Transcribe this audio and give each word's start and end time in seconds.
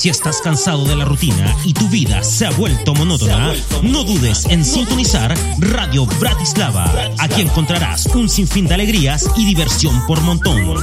Si 0.00 0.08
estás 0.08 0.40
cansado 0.40 0.86
de 0.86 0.96
la 0.96 1.04
rutina 1.04 1.54
y 1.62 1.74
tu 1.74 1.86
vida 1.90 2.24
se 2.24 2.46
ha 2.46 2.50
vuelto 2.52 2.94
monótona, 2.94 3.52
no 3.82 4.02
dudes 4.02 4.46
en 4.46 4.64
sintonizar 4.64 5.34
Radio 5.58 6.06
Bratislava. 6.06 6.90
Aquí 7.18 7.42
encontrarás 7.42 8.06
un 8.06 8.30
sinfín 8.30 8.66
de 8.66 8.72
alegrías 8.72 9.28
y 9.36 9.44
diversión 9.44 10.06
por 10.06 10.22
montón. 10.22 10.74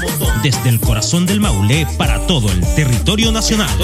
Desde 0.43 0.69
el 0.69 0.79
corazón 0.79 1.25
del 1.25 1.39
Maule 1.39 1.87
para 1.97 2.27
todo 2.27 2.51
el 2.51 2.61
territorio 2.75 3.31
nacional. 3.31 3.75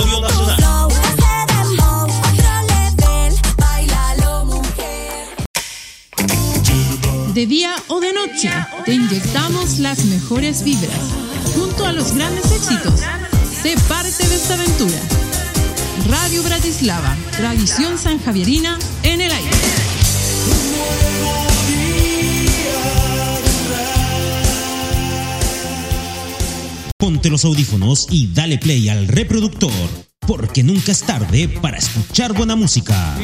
De 7.33 7.47
día 7.47 7.75
o 7.87 7.99
de 7.99 8.13
noche, 8.13 8.51
te 8.85 8.93
inyectamos 8.93 9.79
las 9.79 10.05
mejores 10.05 10.63
vibras. 10.63 10.91
Junto 11.55 11.87
a 11.87 11.91
los 11.91 12.13
grandes 12.13 12.51
éxitos, 12.51 13.01
sé 13.63 13.75
parte 13.87 14.27
de 14.27 14.35
esta 14.35 14.55
aventura. 14.55 14.99
Radio 16.09 16.43
Bratislava, 16.43 17.15
tradición 17.37 17.97
sanjavierina 17.97 18.77
en 19.03 19.21
el 19.21 19.31
aire. 19.31 19.51
Ponte 26.97 27.29
los 27.29 27.45
audífonos 27.45 28.07
y 28.09 28.27
dale 28.33 28.57
play 28.57 28.89
al 28.89 29.07
reproductor, 29.07 29.71
porque 30.27 30.61
nunca 30.63 30.91
es 30.91 31.01
tarde 31.03 31.47
para 31.47 31.77
escuchar 31.77 32.33
buena 32.33 32.57
música. 32.57 33.15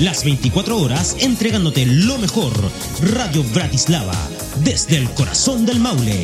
Las 0.00 0.24
24 0.24 0.76
horas 0.78 1.16
entregándote 1.20 1.86
lo 1.86 2.18
mejor. 2.18 2.52
Radio 3.12 3.44
Bratislava, 3.54 4.16
desde 4.62 4.96
el 4.96 5.10
corazón 5.10 5.66
del 5.66 5.80
Maule. 5.80 6.22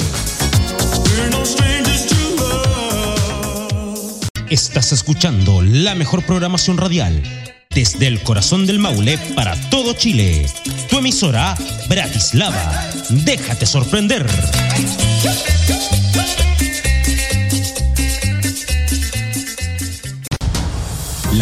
Estás 4.48 4.92
escuchando 4.92 5.62
la 5.62 5.95
mejor 5.95 6.24
programación 6.24 6.76
radial 6.76 7.22
desde 7.70 8.09
el 8.09 8.20
corazón 8.22 8.66
del 8.66 8.78
Maule 8.78 9.16
para 9.34 9.54
todo 9.70 9.92
Chile. 9.92 10.46
Tu 10.88 10.98
emisora 10.98 11.56
Bratislava. 11.88 12.90
Déjate 13.10 13.64
sorprender. 13.64 14.26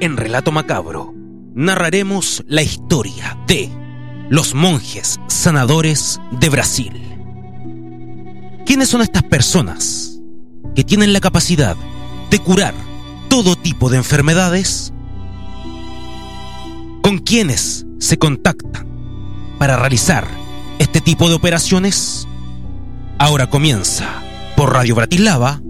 En 0.00 0.16
Relato 0.16 0.50
Macabro, 0.50 1.14
narraremos 1.54 2.42
la 2.48 2.62
historia 2.62 3.38
de 3.46 3.70
los 4.30 4.54
monjes 4.54 5.20
sanadores 5.28 6.20
de 6.30 6.48
Brasil. 6.48 6.92
¿Quiénes 8.64 8.88
son 8.88 9.02
estas 9.02 9.22
personas 9.24 10.20
que 10.74 10.84
tienen 10.84 11.12
la 11.12 11.20
capacidad 11.20 11.76
de 12.30 12.38
curar 12.38 12.74
todo 13.28 13.56
tipo 13.56 13.90
de 13.90 13.98
enfermedades? 13.98 14.92
¿Con 17.02 17.18
quiénes 17.18 17.86
se 17.98 18.18
contactan 18.18 18.86
para 19.58 19.76
realizar 19.76 20.26
este 20.78 21.00
tipo 21.00 21.28
de 21.28 21.34
operaciones? 21.34 22.26
Ahora 23.18 23.50
comienza 23.50 24.08
por 24.56 24.72
Radio 24.72 24.94
Bratislava, 24.94 25.60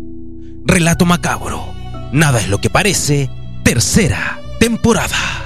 Relato 0.64 1.04
Macabro. 1.04 1.64
Nada 2.12 2.40
es 2.40 2.48
lo 2.48 2.60
que 2.60 2.70
parece, 2.70 3.30
tercera 3.70 4.40
temporada. 4.58 5.39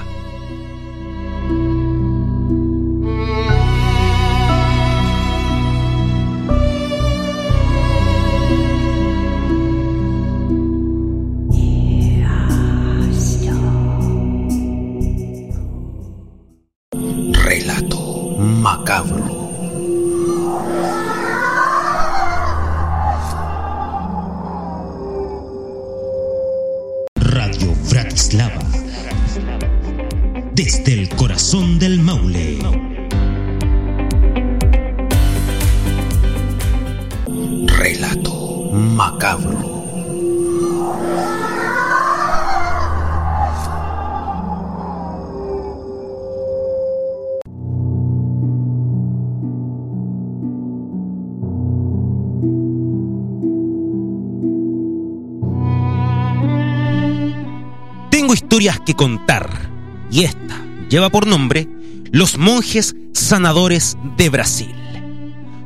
Historias 58.55 58.79
que 58.79 58.93
contar. 58.93 59.69
Y 60.09 60.23
esta 60.23 60.63
lleva 60.89 61.09
por 61.09 61.27
nombre 61.27 61.67
Los 62.13 62.37
monjes 62.37 62.95
sanadores 63.11 63.97
de 64.15 64.29
Brasil. 64.29 64.73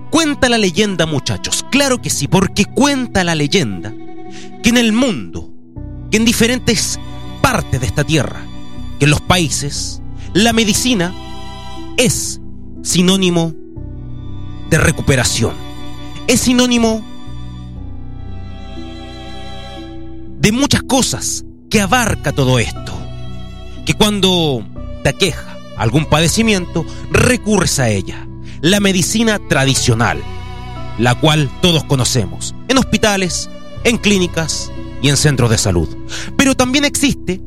Cuenta 0.10 0.50
la 0.50 0.58
leyenda, 0.58 1.06
muchachos, 1.06 1.64
claro 1.70 2.02
que 2.02 2.10
sí, 2.10 2.28
porque 2.28 2.66
cuenta 2.66 3.24
la 3.24 3.36
leyenda 3.36 3.94
que 4.64 4.70
en 4.70 4.78
el 4.78 4.92
mundo, 4.92 5.54
que 6.10 6.18
en 6.18 6.26
diferentes 6.26 7.00
partes 7.44 7.80
de 7.80 7.86
esta 7.86 8.04
tierra, 8.04 8.42
que 8.98 9.06
en 9.06 9.12
los 9.12 9.22
países, 9.22 10.02
la 10.34 10.52
medicina 10.52 11.14
es 11.96 12.42
sinónimo 12.82 13.54
de 14.72 14.80
recuperación, 14.80 15.54
es 16.26 16.40
sinónimo 16.40 17.06
de 20.40 20.52
muchas 20.52 20.82
cosas 20.82 21.46
que 21.70 21.82
abarca 21.82 22.32
todo 22.32 22.60
esto. 22.60 22.94
Que 23.86 23.94
cuando 23.94 24.66
te 25.04 25.10
aqueja 25.10 25.58
algún 25.78 26.06
padecimiento, 26.06 26.86
recurres 27.12 27.80
a 27.80 27.90
ella. 27.90 28.28
La 28.62 28.80
medicina 28.80 29.40
tradicional, 29.48 30.22
la 30.98 31.16
cual 31.16 31.50
todos 31.62 31.86
conocemos, 31.86 32.54
en 32.68 32.78
hospitales, 32.78 33.50
en 33.86 33.98
clínicas 33.98 34.72
y 35.02 35.10
en 35.10 35.18
centros 35.18 35.50
de 35.50 35.58
salud. 35.58 35.88
Pero 36.38 36.56
también 36.56 36.84
existe 36.84 37.42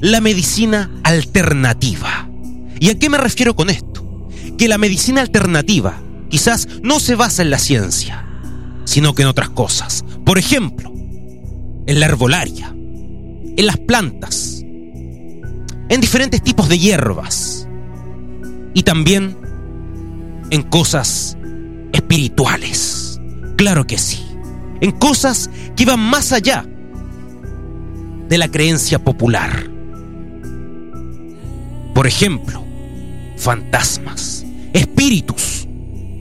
la 0.00 0.20
medicina 0.20 0.90
alternativa. 1.04 2.28
¿Y 2.80 2.90
a 2.90 2.98
qué 2.98 3.08
me 3.08 3.18
refiero 3.18 3.54
con 3.54 3.70
esto? 3.70 4.28
Que 4.58 4.68
la 4.68 4.78
medicina 4.78 5.20
alternativa 5.20 6.02
quizás 6.28 6.68
no 6.82 6.98
se 6.98 7.14
basa 7.14 7.42
en 7.42 7.50
la 7.50 7.58
ciencia, 7.58 8.26
sino 8.84 9.14
que 9.14 9.22
en 9.22 9.28
otras 9.28 9.50
cosas. 9.50 10.04
Por 10.24 10.38
ejemplo, 10.38 10.92
en 11.86 12.00
la 12.00 12.06
herbolaria, 12.06 12.75
en 13.56 13.66
las 13.66 13.78
plantas, 13.78 14.62
en 15.88 16.00
diferentes 16.00 16.42
tipos 16.42 16.68
de 16.68 16.78
hierbas 16.78 17.66
y 18.74 18.82
también 18.82 19.36
en 20.50 20.62
cosas 20.62 21.36
espirituales. 21.92 23.20
Claro 23.56 23.86
que 23.86 23.98
sí, 23.98 24.22
en 24.80 24.92
cosas 24.92 25.50
que 25.74 25.86
van 25.86 26.00
más 26.00 26.32
allá 26.32 26.66
de 28.28 28.38
la 28.38 28.48
creencia 28.48 28.98
popular. 28.98 29.70
Por 31.94 32.06
ejemplo, 32.06 32.62
fantasmas, 33.36 34.44
espíritus, 34.74 35.66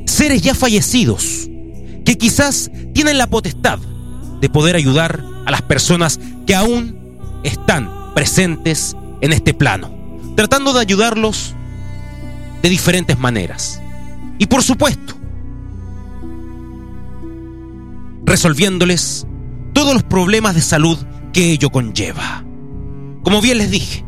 seres 0.05 0.41
ya 0.41 0.55
fallecidos 0.55 1.49
que 2.05 2.17
quizás 2.17 2.71
tienen 2.93 3.17
la 3.17 3.27
potestad 3.27 3.79
de 4.39 4.49
poder 4.49 4.75
ayudar 4.75 5.21
a 5.45 5.51
las 5.51 5.63
personas 5.63 6.19
que 6.45 6.55
aún 6.55 7.04
están 7.45 8.13
presentes 8.13 8.95
en 9.21 9.33
este 9.33 9.53
plano, 9.53 9.91
tratando 10.35 10.73
de 10.73 10.81
ayudarlos 10.81 11.53
de 12.61 12.69
diferentes 12.69 13.17
maneras. 13.17 13.81
Y 14.37 14.47
por 14.47 14.63
supuesto, 14.63 15.13
resolviéndoles 18.25 19.25
todos 19.73 19.93
los 19.93 20.03
problemas 20.03 20.55
de 20.55 20.61
salud 20.61 20.97
que 21.31 21.51
ello 21.51 21.69
conlleva. 21.69 22.43
Como 23.23 23.41
bien 23.41 23.59
les 23.59 23.71
dije, 23.71 24.03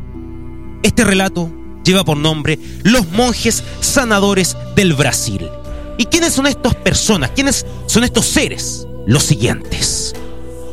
este 0.83 1.03
relato 1.03 1.51
lleva 1.83 2.03
por 2.03 2.17
nombre 2.17 2.59
Los 2.83 3.09
monjes 3.11 3.63
sanadores 3.79 4.57
del 4.75 4.93
Brasil. 4.93 5.47
¿Y 5.97 6.05
quiénes 6.05 6.33
son 6.33 6.47
estas 6.47 6.75
personas? 6.75 7.31
¿Quiénes 7.31 7.65
son 7.87 8.03
estos 8.03 8.25
seres? 8.25 8.87
Los 9.05 9.23
siguientes. 9.23 10.13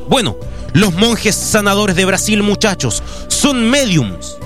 Bueno, 0.09 0.37
los 0.75 0.93
monjes 0.93 1.37
sanadores 1.37 1.97
de 1.97 2.05
Brasil, 2.05 2.43
muchachos, 2.43 3.03
son 3.29 3.71
mediums 3.71 4.37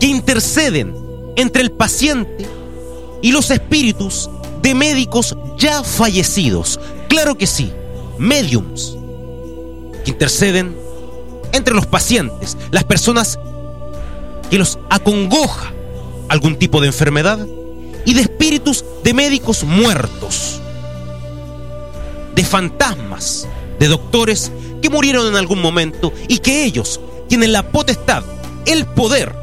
que 0.00 0.06
interceden 0.06 0.96
entre 1.36 1.62
el 1.62 1.70
paciente 1.70 2.46
y 3.22 3.30
los 3.30 3.50
espíritus 3.50 4.30
de 4.62 4.74
médicos 4.74 5.36
ya 5.58 5.84
fallecidos. 5.84 6.80
Claro 7.08 7.36
que 7.36 7.46
sí, 7.46 7.70
mediums 8.18 8.96
que 10.02 10.10
interceden 10.10 10.74
entre 11.52 11.74
los 11.74 11.86
pacientes, 11.86 12.56
las 12.70 12.84
personas 12.84 13.38
que 14.50 14.58
los 14.58 14.78
acongoja 14.88 15.72
algún 16.28 16.56
tipo 16.56 16.80
de 16.80 16.86
enfermedad 16.86 17.46
y 18.06 18.14
de 18.14 18.22
espíritus 18.22 18.82
de 19.04 19.12
médicos 19.12 19.62
muertos, 19.62 20.58
de 22.34 22.44
fantasmas, 22.44 23.46
de 23.78 23.88
doctores 23.88 24.52
que 24.82 24.90
murieron 24.90 25.26
en 25.26 25.36
algún 25.36 25.60
momento 25.60 26.12
y 26.28 26.38
que 26.38 26.64
ellos 26.64 27.00
tienen 27.28 27.52
la 27.52 27.70
potestad, 27.70 28.24
el 28.66 28.86
poder 28.86 29.34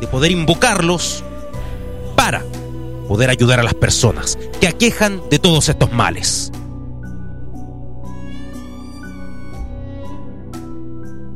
de 0.00 0.06
poder 0.06 0.30
invocarlos 0.30 1.22
para 2.14 2.44
poder 3.08 3.30
ayudar 3.30 3.60
a 3.60 3.62
las 3.62 3.74
personas 3.74 4.38
que 4.60 4.66
aquejan 4.66 5.22
de 5.30 5.38
todos 5.38 5.68
estos 5.68 5.92
males. 5.92 6.50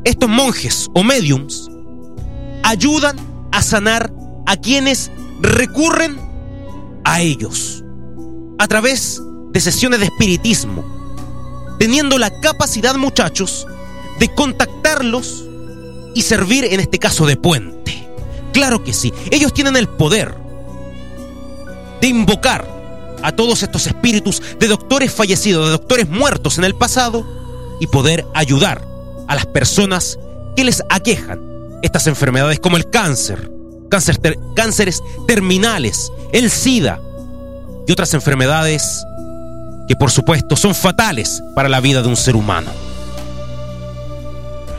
Estos 0.04 0.28
monjes 0.28 0.88
o 0.94 1.04
mediums 1.04 1.70
ayudan 2.62 3.16
a 3.52 3.62
sanar 3.62 4.12
a 4.46 4.56
quienes 4.56 5.10
recurren 5.40 6.18
a 7.04 7.20
ellos 7.20 7.84
a 8.58 8.66
través 8.66 9.22
de 9.52 9.60
sesiones 9.60 10.00
de 10.00 10.06
espiritismo, 10.06 10.84
teniendo 11.80 12.18
la 12.18 12.28
capacidad, 12.40 12.94
muchachos, 12.96 13.66
de 14.18 14.28
contactarlos 14.34 15.46
y 16.14 16.20
servir 16.20 16.64
en 16.64 16.78
este 16.78 16.98
caso 16.98 17.24
de 17.24 17.38
puente. 17.38 18.06
Claro 18.52 18.84
que 18.84 18.92
sí, 18.92 19.14
ellos 19.30 19.54
tienen 19.54 19.76
el 19.76 19.88
poder 19.88 20.34
de 22.02 22.06
invocar 22.06 22.68
a 23.22 23.32
todos 23.32 23.62
estos 23.62 23.86
espíritus 23.86 24.42
de 24.58 24.68
doctores 24.68 25.10
fallecidos, 25.10 25.64
de 25.64 25.70
doctores 25.72 26.06
muertos 26.10 26.58
en 26.58 26.64
el 26.64 26.74
pasado 26.74 27.26
y 27.80 27.86
poder 27.86 28.26
ayudar 28.34 28.86
a 29.26 29.34
las 29.34 29.46
personas 29.46 30.18
que 30.56 30.64
les 30.64 30.82
aquejan 30.90 31.40
estas 31.82 32.06
enfermedades 32.08 32.60
como 32.60 32.76
el 32.76 32.90
cáncer, 32.90 33.50
cánceres 33.88 35.02
terminales, 35.26 36.12
el 36.32 36.50
SIDA 36.50 37.00
y 37.86 37.92
otras 37.92 38.12
enfermedades 38.12 39.02
que 39.90 39.96
por 39.96 40.12
supuesto 40.12 40.54
son 40.54 40.72
fatales 40.72 41.42
para 41.52 41.68
la 41.68 41.80
vida 41.80 42.00
de 42.00 42.06
un 42.06 42.14
ser 42.14 42.36
humano. 42.36 42.70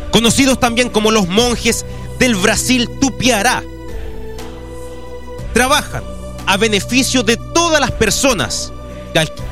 Conocidos 0.10 0.58
también 0.58 0.88
como 0.88 1.12
los 1.12 1.28
monjes 1.28 1.86
del 2.18 2.36
Brasil 2.36 2.90
Tupiará, 3.02 3.62
trabajan 5.54 6.02
a 6.46 6.56
beneficio 6.56 7.24
de 7.24 7.36
todas 7.36 7.82
las 7.82 7.92
personas 7.92 8.72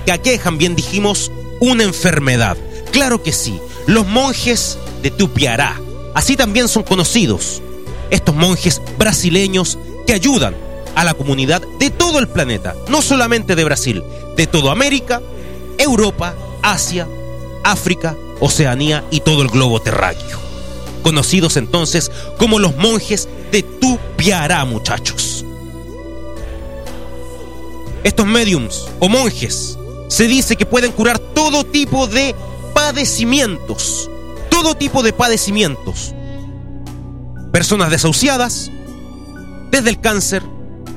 que 0.06 0.14
aquejan, 0.14 0.58
bien 0.58 0.78
dijimos, 0.78 1.30
una 1.60 1.84
enfermedad. 1.84 2.56
Claro 2.94 3.22
que 3.22 3.34
sí, 3.34 3.60
los 3.86 4.08
monjes 4.08 4.78
de 5.04 5.12
Tupiará, 5.12 5.76
así 6.16 6.38
también 6.38 6.70
son 6.70 6.84
conocidos 6.84 7.62
estos 8.12 8.34
monjes 8.34 8.82
brasileños 8.98 9.78
que 10.08 10.14
ayudan 10.14 10.56
a 10.96 11.04
la 11.04 11.16
comunidad 11.16 11.62
de 11.80 11.90
todo 11.90 12.20
el 12.20 12.30
planeta, 12.30 12.78
no 12.88 13.02
solamente 13.02 13.58
de 13.58 13.66
Brasil, 13.66 14.02
de 14.38 14.48
toda 14.48 14.72
América, 14.72 15.22
Europa, 15.80 16.36
Asia, 16.62 17.08
África, 17.64 18.16
Oceanía 18.40 19.04
y 19.10 19.22
todo 19.22 19.42
el 19.42 19.48
globo 19.48 19.82
terráqueo. 19.82 20.38
Conocidos 21.02 21.58
entonces 21.58 22.12
como 22.38 22.60
los 22.60 22.76
monjes 22.76 23.28
de 23.52 23.64
Tupiará, 23.64 24.64
muchachos. 24.66 25.46
Estos 28.04 28.26
mediums 28.26 28.88
o 29.00 29.10
monjes 29.10 29.78
se 30.08 30.28
dice 30.28 30.56
que 30.56 30.66
pueden 30.66 30.92
curar 30.92 31.20
todo 31.20 31.64
tipo 31.64 32.08
de 32.08 32.36
padecimientos, 32.74 34.10
todo 34.50 34.76
tipo 34.76 35.04
de 35.04 35.14
padecimientos, 35.14 36.14
personas 37.52 37.90
desahuciadas, 37.90 38.72
desde 39.72 39.90
el 39.90 40.00
cáncer 40.00 40.44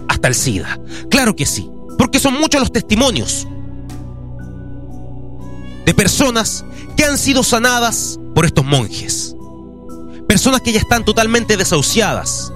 hasta 0.09 0.29
el 0.29 0.35
SIDA. 0.35 0.79
Claro 1.11 1.37
que 1.37 1.47
sí, 1.47 1.71
porque 1.99 2.19
son 2.19 2.35
muchos 2.35 2.61
los 2.61 2.73
testimonios 2.73 3.47
personas 5.95 6.65
que 6.97 7.05
han 7.05 7.19
sido 7.19 7.43
sanadas 7.43 8.19
por 8.35 8.45
estos 8.45 8.65
monjes. 8.65 9.35
Personas 10.27 10.61
que 10.61 10.73
ya 10.73 10.79
están 10.79 11.05
totalmente 11.05 11.57
desahuciadas, 11.57 12.53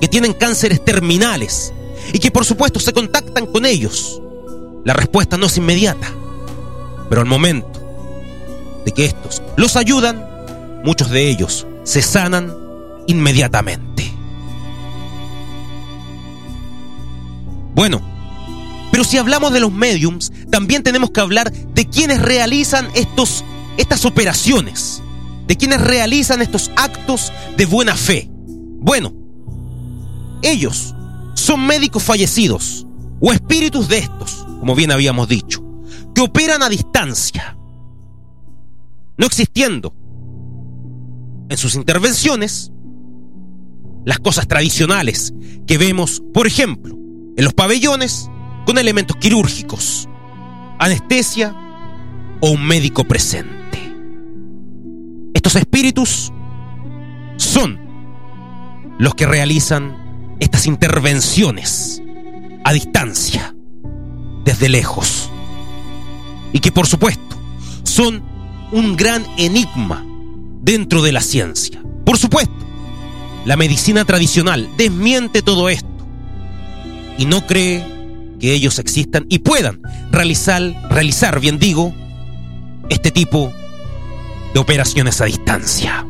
que 0.00 0.08
tienen 0.08 0.32
cánceres 0.32 0.84
terminales 0.84 1.72
y 2.12 2.18
que 2.18 2.30
por 2.30 2.44
supuesto 2.44 2.80
se 2.80 2.92
contactan 2.92 3.46
con 3.46 3.66
ellos. 3.66 4.20
La 4.84 4.94
respuesta 4.94 5.36
no 5.36 5.46
es 5.46 5.56
inmediata, 5.56 6.08
pero 7.08 7.20
al 7.20 7.26
momento 7.26 7.80
de 8.84 8.92
que 8.92 9.04
estos 9.04 9.42
los 9.56 9.76
ayudan, 9.76 10.26
muchos 10.82 11.10
de 11.10 11.28
ellos 11.28 11.66
se 11.84 12.02
sanan 12.02 12.54
inmediatamente. 13.06 14.10
Bueno, 17.74 18.00
pero 18.90 19.04
si 19.04 19.18
hablamos 19.18 19.52
de 19.52 19.60
los 19.60 19.72
mediums, 19.72 20.32
también 20.50 20.82
tenemos 20.82 21.10
que 21.10 21.20
hablar 21.20 21.52
de 21.52 21.88
quienes 21.88 22.20
realizan 22.20 22.88
estos, 22.94 23.44
estas 23.76 24.04
operaciones, 24.04 25.02
de 25.46 25.56
quienes 25.56 25.80
realizan 25.80 26.42
estos 26.42 26.70
actos 26.76 27.32
de 27.56 27.66
buena 27.66 27.94
fe. 27.94 28.28
Bueno, 28.30 29.12
ellos 30.42 30.94
son 31.34 31.66
médicos 31.66 32.02
fallecidos 32.02 32.86
o 33.20 33.32
espíritus 33.32 33.88
de 33.88 33.98
estos, 33.98 34.46
como 34.58 34.74
bien 34.74 34.90
habíamos 34.90 35.28
dicho, 35.28 35.62
que 36.14 36.22
operan 36.22 36.62
a 36.62 36.68
distancia, 36.68 37.56
no 39.16 39.26
existiendo 39.26 39.94
en 41.48 41.56
sus 41.56 41.74
intervenciones 41.74 42.72
las 44.04 44.18
cosas 44.18 44.48
tradicionales 44.48 45.34
que 45.66 45.78
vemos, 45.78 46.22
por 46.32 46.46
ejemplo, 46.46 46.96
en 47.36 47.44
los 47.44 47.54
pabellones 47.54 48.30
con 48.66 48.78
elementos 48.78 49.16
quirúrgicos, 49.16 50.08
anestesia 50.78 51.54
o 52.40 52.50
un 52.50 52.66
médico 52.66 53.04
presente. 53.04 53.78
Estos 55.34 55.56
espíritus 55.56 56.32
son 57.36 57.78
los 58.98 59.14
que 59.14 59.26
realizan 59.26 60.36
estas 60.40 60.66
intervenciones 60.66 62.02
a 62.64 62.72
distancia, 62.72 63.54
desde 64.44 64.68
lejos, 64.68 65.30
y 66.52 66.60
que 66.60 66.72
por 66.72 66.86
supuesto 66.86 67.36
son 67.82 68.22
un 68.72 68.96
gran 68.96 69.24
enigma 69.36 70.04
dentro 70.62 71.02
de 71.02 71.12
la 71.12 71.20
ciencia. 71.20 71.82
Por 72.04 72.18
supuesto, 72.18 72.54
la 73.44 73.56
medicina 73.56 74.04
tradicional 74.04 74.68
desmiente 74.76 75.42
todo 75.42 75.68
esto 75.68 75.88
y 77.16 77.24
no 77.24 77.46
cree 77.46 77.99
que 78.40 78.54
ellos 78.54 78.78
existan 78.78 79.26
y 79.28 79.40
puedan 79.40 79.82
realizar, 80.10 80.62
realizar, 80.90 81.38
bien 81.40 81.58
digo, 81.58 81.92
este 82.88 83.10
tipo 83.10 83.52
de 84.52 84.60
operaciones 84.60 85.20
a 85.20 85.26
distancia. 85.26 86.06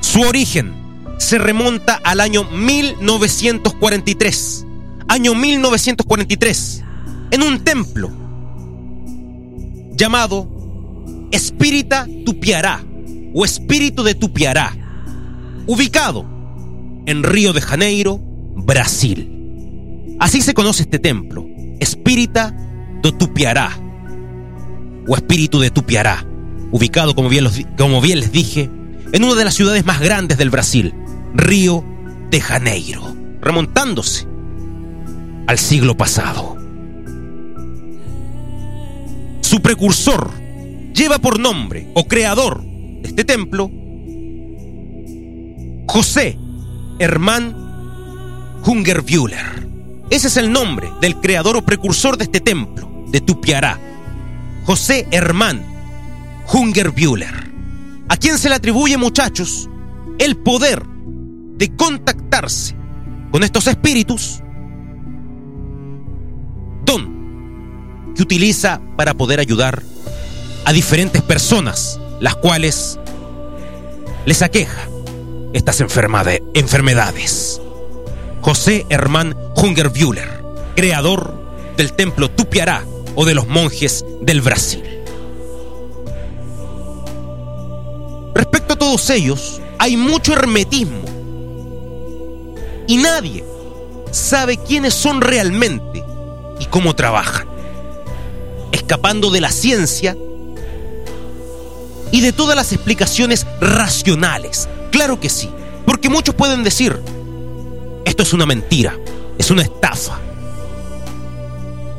Su 0.00 0.20
origen 0.22 0.72
se 1.18 1.38
remonta 1.38 2.00
al 2.04 2.20
año 2.20 2.44
1943. 2.44 4.66
Año 5.08 5.34
1943, 5.34 6.84
en 7.32 7.42
un 7.42 7.64
templo 7.64 8.10
llamado 9.94 10.48
Espírita 11.30 12.06
Tupiará 12.24 12.82
o 13.34 13.44
Espíritu 13.44 14.04
de 14.04 14.14
Tupiará, 14.14 14.74
ubicado 15.66 16.24
en 17.04 17.22
Río 17.22 17.52
de 17.52 17.60
Janeiro, 17.60 18.31
Brasil. 18.54 20.16
Así 20.18 20.40
se 20.42 20.54
conoce 20.54 20.82
este 20.82 20.98
templo, 20.98 21.46
Espírita 21.80 22.54
do 23.02 23.12
Tupiará, 23.12 23.70
o 25.08 25.16
Espíritu 25.16 25.58
de 25.60 25.70
Tupiará, 25.70 26.24
ubicado, 26.70 27.14
como 27.14 27.28
bien, 27.28 27.46
como 27.76 28.00
bien 28.00 28.20
les 28.20 28.32
dije, 28.32 28.70
en 29.12 29.24
una 29.24 29.34
de 29.34 29.44
las 29.44 29.54
ciudades 29.54 29.84
más 29.84 30.00
grandes 30.00 30.38
del 30.38 30.50
Brasil, 30.50 30.94
Río 31.34 31.84
de 32.30 32.40
Janeiro, 32.40 33.14
remontándose 33.40 34.26
al 35.46 35.58
siglo 35.58 35.96
pasado. 35.96 36.56
Su 39.40 39.60
precursor 39.60 40.30
lleva 40.94 41.18
por 41.18 41.38
nombre 41.38 41.88
o 41.94 42.06
creador 42.06 42.62
de 42.62 43.08
este 43.08 43.24
templo 43.24 43.70
José 45.88 46.38
Hermann 46.98 47.61
Hungerbuehler. 48.64 49.68
Ese 50.10 50.28
es 50.28 50.36
el 50.36 50.52
nombre 50.52 50.92
del 51.00 51.16
creador 51.16 51.56
o 51.56 51.64
precursor 51.64 52.16
de 52.16 52.24
este 52.24 52.40
templo, 52.40 52.88
de 53.08 53.20
Tupiará. 53.20 53.78
José 54.64 55.06
Hermann 55.10 55.64
Hungerbuehler. 56.52 57.50
A 58.08 58.16
quien 58.16 58.38
se 58.38 58.48
le 58.48 58.54
atribuye, 58.54 58.96
muchachos, 58.96 59.68
el 60.18 60.36
poder 60.36 60.84
de 60.86 61.74
contactarse 61.76 62.76
con 63.30 63.42
estos 63.42 63.66
espíritus, 63.66 64.42
don 66.84 68.12
que 68.14 68.22
utiliza 68.22 68.80
para 68.96 69.14
poder 69.14 69.40
ayudar 69.40 69.82
a 70.64 70.72
diferentes 70.72 71.22
personas, 71.22 71.98
las 72.20 72.36
cuales 72.36 72.98
les 74.26 74.42
aqueja 74.42 74.88
estas 75.54 75.80
enfermedades. 75.80 77.60
José 78.42 78.86
Hermann 78.88 79.36
Hungerbuehler, 79.54 80.42
creador 80.74 81.32
del 81.76 81.92
templo 81.92 82.28
Tupiará 82.28 82.84
o 83.14 83.24
de 83.24 83.34
los 83.34 83.46
monjes 83.46 84.04
del 84.20 84.40
Brasil. 84.40 84.82
Respecto 88.34 88.74
a 88.74 88.78
todos 88.78 89.08
ellos, 89.10 89.60
hay 89.78 89.96
mucho 89.96 90.32
hermetismo 90.32 91.02
y 92.88 92.96
nadie 92.96 93.44
sabe 94.10 94.56
quiénes 94.56 94.92
son 94.92 95.20
realmente 95.20 96.02
y 96.58 96.66
cómo 96.66 96.96
trabajan, 96.96 97.46
escapando 98.72 99.30
de 99.30 99.40
la 99.40 99.52
ciencia 99.52 100.16
y 102.10 102.20
de 102.20 102.32
todas 102.32 102.56
las 102.56 102.72
explicaciones 102.72 103.46
racionales. 103.60 104.68
Claro 104.90 105.20
que 105.20 105.28
sí, 105.28 105.48
porque 105.86 106.08
muchos 106.08 106.34
pueden 106.34 106.64
decir, 106.64 107.00
es 108.22 108.32
una 108.32 108.46
mentira, 108.46 108.96
es 109.38 109.50
una 109.50 109.62
estafa. 109.62 110.18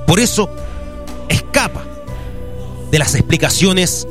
Por 0.07 0.19
eso 0.19 0.49
escapa 1.29 1.83
de 2.91 2.99
las 2.99 3.15
explicaciones 3.15 4.07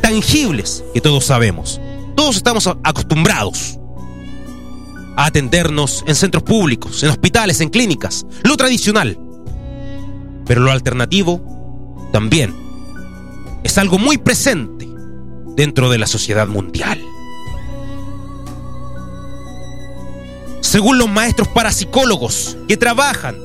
tangibles 0.00 0.84
que 0.94 1.00
todos 1.00 1.24
sabemos. 1.24 1.80
Todos 2.14 2.36
estamos 2.36 2.66
acostumbrados 2.66 3.78
a 5.16 5.26
atendernos 5.26 6.04
en 6.06 6.14
centros 6.14 6.42
públicos, 6.42 7.02
en 7.02 7.10
hospitales, 7.10 7.60
en 7.60 7.68
clínicas, 7.68 8.26
lo 8.42 8.56
tradicional. 8.56 9.18
Pero 10.46 10.62
lo 10.62 10.70
alternativo 10.70 12.08
también 12.12 12.54
es 13.62 13.78
algo 13.78 13.98
muy 13.98 14.18
presente 14.18 14.88
dentro 15.56 15.90
de 15.90 15.98
la 15.98 16.06
sociedad 16.06 16.46
mundial. 16.48 17.00
Según 20.72 20.96
los 20.96 21.10
maestros 21.10 21.48
parapsicólogos 21.48 22.56
que 22.66 22.78
trabajan 22.78 23.36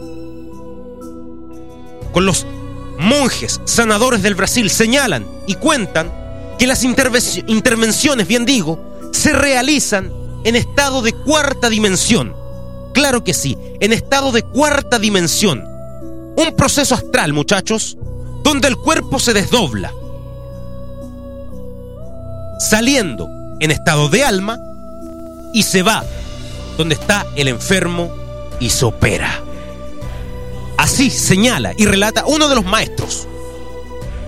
con 2.13 2.25
los 2.25 2.46
monjes 3.00 3.60
sanadores 3.65 4.24
del 4.24 4.34
Brasil, 4.34 4.69
señalan 4.69 5.27
y 5.46 5.55
cuentan 5.55 6.10
que 6.57 6.65
las 6.65 6.86
intervenciones, 6.86 8.27
bien 8.29 8.46
digo, 8.46 8.79
se 9.12 9.34
realizan 9.34 10.10
en 10.46 10.55
estado 10.55 11.01
de 11.01 11.12
cuarta 11.12 11.67
dimensión. 11.67 12.34
Claro 12.93 13.25
que 13.25 13.34
sí, 13.34 13.57
en 13.81 13.91
estado 13.91 14.31
de 14.31 14.43
cuarta 14.43 14.98
dimensión. 14.98 15.65
Un 16.38 16.55
proceso 16.55 16.96
astral, 16.96 17.34
muchachos, 17.34 17.98
donde 18.41 18.69
el 18.69 18.77
cuerpo 18.77 19.19
se 19.19 19.34
desdobla, 19.34 19.91
saliendo 22.57 23.27
en 23.60 23.72
estado 23.72 24.07
de 24.07 24.24
alma 24.24 24.57
y 25.53 25.63
se 25.63 25.84
va 25.84 26.05
donde 26.77 26.96
está 26.96 27.25
el 27.36 27.48
enfermo 27.48 28.13
y 28.60 28.69
se 28.69 28.86
opera. 28.86 29.41
Así 30.77 31.10
señala 31.10 31.74
y 31.75 31.86
relata 31.86 32.25
uno 32.25 32.48
de 32.48 32.55
los 32.55 32.65
maestros 32.65 33.27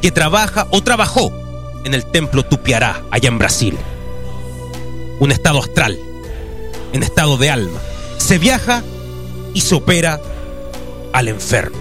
que 0.01 0.11
trabaja 0.11 0.67
o 0.71 0.81
trabajó 0.81 1.31
en 1.83 1.93
el 1.93 2.05
templo 2.05 2.43
Tupiará, 2.43 3.03
allá 3.11 3.29
en 3.29 3.37
Brasil. 3.37 3.77
Un 5.19 5.31
estado 5.31 5.59
astral, 5.59 5.99
en 6.93 7.03
estado 7.03 7.37
de 7.37 7.49
alma. 7.49 7.79
Se 8.17 8.37
viaja 8.37 8.83
y 9.53 9.61
se 9.61 9.75
opera 9.75 10.19
al 11.13 11.27
enfermo. 11.27 11.77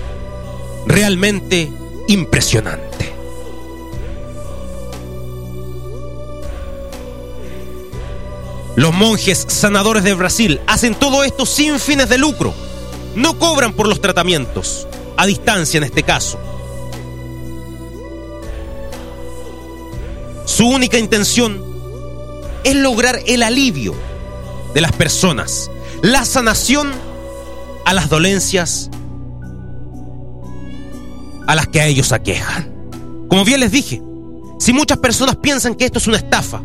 Realmente 0.86 1.70
impresionante. 2.08 2.87
Los 8.78 8.94
monjes 8.94 9.44
sanadores 9.48 10.04
de 10.04 10.14
Brasil 10.14 10.60
hacen 10.68 10.94
todo 10.94 11.24
esto 11.24 11.46
sin 11.46 11.80
fines 11.80 12.08
de 12.08 12.16
lucro. 12.16 12.54
No 13.16 13.36
cobran 13.36 13.72
por 13.72 13.88
los 13.88 14.00
tratamientos, 14.00 14.86
a 15.16 15.26
distancia 15.26 15.78
en 15.78 15.82
este 15.82 16.04
caso. 16.04 16.38
Su 20.44 20.68
única 20.68 20.96
intención 20.96 21.60
es 22.62 22.76
lograr 22.76 23.18
el 23.26 23.42
alivio 23.42 23.96
de 24.74 24.80
las 24.80 24.92
personas, 24.92 25.72
la 26.00 26.24
sanación 26.24 26.92
a 27.84 27.94
las 27.94 28.08
dolencias 28.08 28.90
a 31.48 31.56
las 31.56 31.66
que 31.66 31.80
a 31.80 31.86
ellos 31.86 32.12
aquejan. 32.12 32.72
Como 33.28 33.44
bien 33.44 33.58
les 33.58 33.72
dije, 33.72 34.00
si 34.60 34.72
muchas 34.72 34.98
personas 34.98 35.34
piensan 35.34 35.74
que 35.74 35.86
esto 35.86 35.98
es 35.98 36.06
una 36.06 36.18
estafa, 36.18 36.62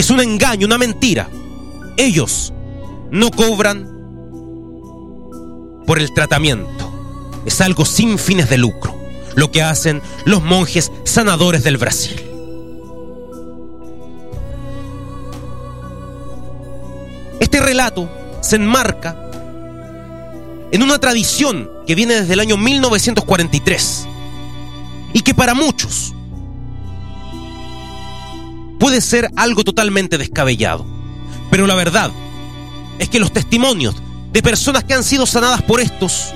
es 0.00 0.10
un 0.10 0.20
engaño, 0.20 0.66
una 0.66 0.78
mentira. 0.78 1.28
Ellos 1.96 2.52
no 3.10 3.30
cobran 3.30 3.84
por 5.86 5.98
el 5.98 6.14
tratamiento. 6.14 6.92
Es 7.44 7.60
algo 7.60 7.84
sin 7.84 8.18
fines 8.18 8.48
de 8.48 8.58
lucro, 8.58 8.96
lo 9.34 9.50
que 9.50 9.62
hacen 9.62 10.00
los 10.24 10.42
monjes 10.42 10.92
sanadores 11.04 11.64
del 11.64 11.78
Brasil. 11.78 12.22
Este 17.40 17.60
relato 17.60 18.08
se 18.40 18.56
enmarca 18.56 19.16
en 20.70 20.82
una 20.82 20.98
tradición 20.98 21.70
que 21.86 21.94
viene 21.94 22.14
desde 22.14 22.34
el 22.34 22.40
año 22.40 22.56
1943 22.56 24.06
y 25.14 25.22
que 25.22 25.34
para 25.34 25.54
muchos 25.54 26.14
puede 28.78 29.00
ser 29.00 29.30
algo 29.36 29.64
totalmente 29.64 30.18
descabellado. 30.18 30.86
Pero 31.50 31.66
la 31.66 31.74
verdad 31.74 32.10
es 32.98 33.08
que 33.08 33.20
los 33.20 33.32
testimonios 33.32 33.96
de 34.32 34.42
personas 34.42 34.84
que 34.84 34.94
han 34.94 35.04
sido 35.04 35.26
sanadas 35.26 35.62
por 35.62 35.80
estos 35.80 36.34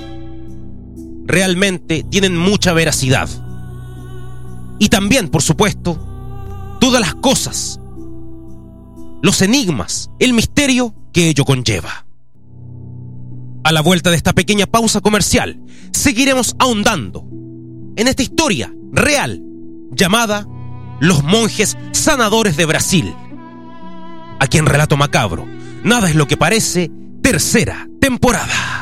realmente 1.26 2.04
tienen 2.04 2.36
mucha 2.36 2.72
veracidad. 2.72 3.28
Y 4.78 4.88
también, 4.88 5.28
por 5.28 5.42
supuesto, 5.42 5.98
todas 6.80 7.00
las 7.00 7.14
cosas, 7.14 7.80
los 9.22 9.40
enigmas, 9.42 10.10
el 10.18 10.32
misterio 10.32 10.94
que 11.12 11.28
ello 11.28 11.44
conlleva. 11.44 12.06
A 13.64 13.70
la 13.70 13.80
vuelta 13.80 14.10
de 14.10 14.16
esta 14.16 14.32
pequeña 14.32 14.66
pausa 14.66 15.00
comercial, 15.00 15.60
seguiremos 15.92 16.56
ahondando 16.58 17.24
en 17.96 18.08
esta 18.08 18.22
historia 18.22 18.74
real 18.92 19.40
llamada 19.92 20.46
los 21.00 21.22
monjes 21.22 21.76
sanadores 21.92 22.56
de 22.56 22.66
Brasil. 22.66 23.14
Aquí 24.40 24.58
en 24.58 24.66
Relato 24.66 24.96
Macabro, 24.96 25.46
nada 25.84 26.08
es 26.08 26.14
lo 26.14 26.26
que 26.26 26.36
parece, 26.36 26.90
tercera 27.22 27.86
temporada. 28.00 28.81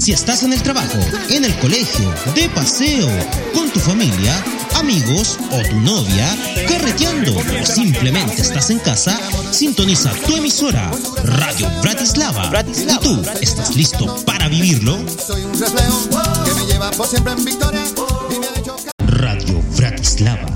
Si 0.00 0.12
estás 0.12 0.42
en 0.44 0.54
el 0.54 0.62
trabajo, 0.62 0.98
en 1.28 1.44
el 1.44 1.54
colegio, 1.58 2.10
de 2.34 2.48
paseo, 2.48 3.06
con 3.52 3.70
tu 3.70 3.78
familia, 3.78 4.42
amigos 4.76 5.38
o 5.50 5.60
tu 5.68 5.78
novia, 5.80 6.26
carreteando 6.66 7.36
o 7.36 7.66
simplemente 7.66 8.40
estás 8.40 8.70
en 8.70 8.78
casa, 8.78 9.20
sintoniza 9.52 10.10
tu 10.26 10.36
emisora 10.36 10.90
Radio 11.22 11.68
Bratislava. 11.82 12.50
¿Y 12.66 12.96
tú 12.96 13.22
estás 13.42 13.76
listo 13.76 14.24
para 14.24 14.48
vivirlo? 14.48 14.98
Radio 19.00 19.62
Bratislava. 19.76 20.48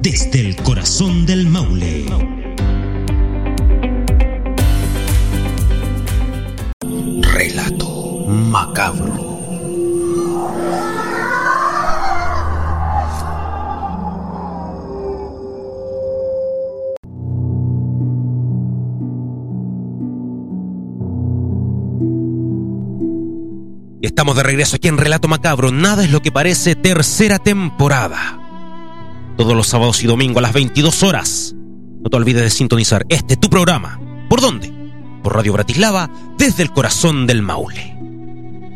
Desde 0.00 0.40
el 0.40 0.56
corazón 0.56 1.26
del 1.26 1.46
Maule. 1.46 2.39
Macabro. 8.80 9.30
Estamos 24.02 24.36
de 24.36 24.42
regreso 24.42 24.76
aquí 24.76 24.88
en 24.88 24.98
Relato 24.98 25.28
Macabro. 25.28 25.70
Nada 25.70 26.04
es 26.04 26.10
lo 26.10 26.20
que 26.20 26.32
parece 26.32 26.74
tercera 26.74 27.38
temporada. 27.38 28.38
Todos 29.36 29.54
los 29.54 29.66
sábados 29.66 30.02
y 30.02 30.06
domingos 30.06 30.38
a 30.38 30.42
las 30.42 30.52
22 30.52 31.02
horas. 31.02 31.54
No 32.02 32.08
te 32.08 32.16
olvides 32.16 32.42
de 32.42 32.50
sintonizar 32.50 33.04
este 33.08 33.36
tu 33.36 33.48
programa. 33.50 34.00
¿Por 34.28 34.40
dónde? 34.40 34.72
Por 35.22 35.34
Radio 35.34 35.52
Bratislava, 35.52 36.10
desde 36.38 36.62
el 36.62 36.70
corazón 36.70 37.26
del 37.26 37.42
Maule. 37.42 38.09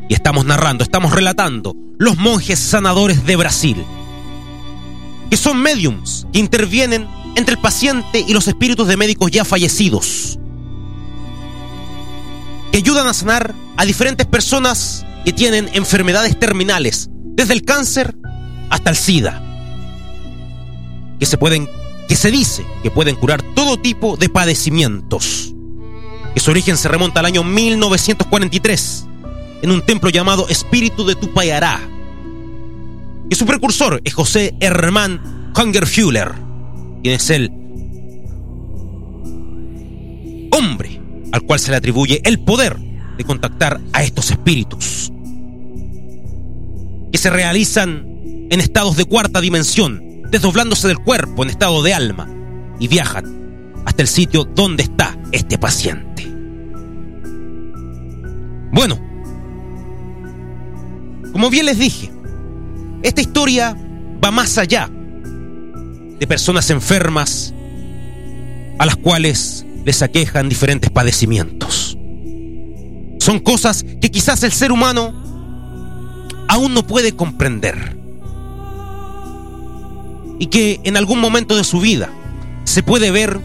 Y 0.09 0.15
estamos 0.15 0.45
narrando, 0.45 0.85
estamos 0.85 1.13
relatando 1.13 1.77
los 1.99 2.17
monjes 2.19 2.59
sanadores 2.59 3.25
de 3.25 3.37
Brasil. 3.37 3.85
Que 5.31 5.37
son 5.37 5.61
mediums 5.61 6.27
que 6.33 6.39
intervienen 6.39 7.09
entre 7.37 7.55
el 7.55 7.61
paciente 7.61 8.25
y 8.27 8.33
los 8.33 8.47
espíritus 8.49 8.87
de 8.87 8.97
médicos 8.97 9.31
ya 9.31 9.45
fallecidos. 9.45 10.39
Que 12.71 12.79
ayudan 12.79 13.07
a 13.07 13.15
sanar 13.15 13.55
a 13.77 13.85
diferentes 13.85 14.27
personas 14.27 15.05
que 15.25 15.33
tienen 15.33 15.71
enfermedades 15.73 16.39
terminales, 16.39 17.09
desde 17.11 17.55
el 17.55 17.63
cáncer 17.63 18.15
hasta 18.71 18.91
el 18.91 18.97
SIDA, 18.97 19.43
que 21.19 21.27
se 21.27 21.39
pueden, 21.39 21.69
que 22.09 22.17
se 22.17 22.31
dice 22.31 22.67
que 22.83 22.91
pueden 22.91 23.17
curar 23.17 23.43
todo 23.55 23.79
tipo 23.79 24.17
de 24.17 24.29
padecimientos, 24.29 25.55
que 26.35 26.41
su 26.41 26.51
origen 26.51 26.77
se 26.77 26.89
remonta 26.89 27.21
al 27.21 27.27
año 27.27 27.43
1943, 27.43 29.07
en 29.65 29.71
un 29.71 29.81
templo 29.81 30.11
llamado 30.11 30.47
Espíritu 30.51 31.07
de 31.07 31.15
Tupayará, 31.15 31.81
que 33.31 33.35
su 33.35 33.47
precursor 33.47 33.99
es 34.05 34.13
José 34.13 34.55
Hermann 34.61 35.53
Hungerfuller, 35.57 36.33
quien 37.03 37.15
es 37.15 37.31
el 37.31 37.51
hombre 40.53 41.01
al 41.33 41.41
cual 41.47 41.59
se 41.59 41.71
le 41.71 41.79
atribuye 41.79 42.21
el 42.25 42.41
poder 42.41 42.77
de 43.17 43.25
contactar 43.25 43.81
a 43.95 44.03
estos 44.03 44.31
espíritus 44.33 45.11
que 47.11 47.17
se 47.17 47.31
realizan 47.31 48.05
en 48.51 48.61
estados 48.61 48.99
de 48.99 49.07
cuarta 49.07 49.41
dimensión, 49.41 50.25
desdoblándose 50.31 50.89
del 50.89 50.99
cuerpo 50.99 51.43
en 51.43 51.49
estado 51.49 51.83
de 51.83 51.95
alma 51.95 52.29
y 52.79 52.87
viajan 52.87 53.73
hasta 53.87 54.03
el 54.03 54.09
sitio 54.09 54.45
donde 54.45 54.83
está 54.83 55.17
este 55.33 55.57
paciente. 55.57 56.31
Bueno, 58.71 59.14
como 61.35 61.51
bien 61.51 61.67
les 61.67 61.81
dije, 61.81 62.13
esta 63.03 63.21
historia 63.21 63.77
va 64.25 64.31
más 64.31 64.57
allá 64.57 64.89
de 64.89 66.27
personas 66.29 66.71
enfermas 66.71 67.53
a 68.79 68.87
las 68.87 68.95
cuales 68.95 69.67
les 69.85 70.01
aquejan 70.03 70.49
diferentes 70.49 70.93
padecimientos. 70.93 71.99
Son 73.19 73.41
cosas 73.41 73.85
que 74.01 74.13
quizás 74.13 74.45
el 74.45 74.53
ser 74.53 74.71
humano 74.71 75.13
aún 76.47 76.73
no 76.73 76.87
puede 76.87 77.17
comprender. 77.17 77.99
Y 80.39 80.47
que 80.47 80.81
en 80.85 80.97
algún 80.97 81.19
momento 81.19 81.57
de 81.57 81.65
su 81.65 81.81
vida 81.81 82.11
se 82.63 82.85
puede 82.85 83.11
ver 83.11 83.41